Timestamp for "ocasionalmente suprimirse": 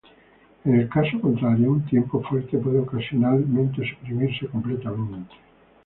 2.79-4.47